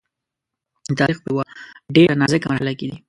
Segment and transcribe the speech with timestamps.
[0.87, 1.43] د تاریخ په یوه
[1.95, 2.95] ډېره نازکه مرحله کې دی.